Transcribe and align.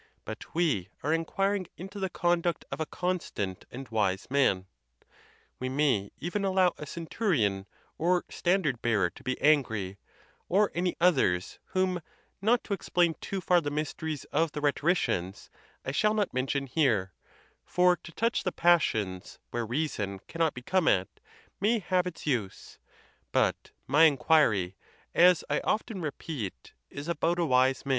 But 0.25 0.55
we 0.55 0.89
are 1.03 1.13
inquiring 1.13 1.67
into 1.77 1.99
the 1.99 2.09
conduct 2.09 2.65
of 2.71 2.79
a 2.79 2.87
constant 2.87 3.65
and 3.69 3.87
wise 3.89 4.31
man. 4.31 4.65
We 5.59 5.69
may 5.69 6.09
even 6.17 6.43
allow 6.43 6.73
a 6.79 6.87
centurion 6.87 7.67
or 7.99 8.25
standard 8.27 8.81
bearer 8.81 9.11
to 9.11 9.21
be 9.23 9.39
angry, 9.39 9.99
or 10.49 10.71
any 10.73 10.95
others, 10.99 11.59
whom, 11.65 12.01
not 12.41 12.63
to 12.63 12.73
explain 12.73 13.13
too 13.21 13.41
far 13.41 13.61
the 13.61 13.69
mysteries 13.69 14.23
of 14.33 14.53
the 14.53 14.59
rhetoricians, 14.59 15.51
I 15.85 15.91
shall 15.91 16.15
not 16.15 16.33
men 16.33 16.47
tion 16.47 16.65
here; 16.65 17.13
for 17.63 17.95
to 17.97 18.11
touch 18.11 18.41
the 18.41 18.51
passions, 18.51 19.37
where 19.51 19.67
reason 19.67 20.17
cannot 20.27 20.55
be 20.55 20.63
come 20.63 20.87
at, 20.87 21.09
may 21.59 21.77
have 21.77 22.07
its 22.07 22.25
use; 22.25 22.79
but 23.31 23.69
my 23.85 24.05
inquiry, 24.05 24.75
as 25.13 25.43
I 25.47 25.59
often 25.59 26.01
repeat, 26.01 26.73
is 26.89 27.07
about 27.07 27.37
a 27.37 27.45
wise 27.45 27.85
man. 27.85 27.89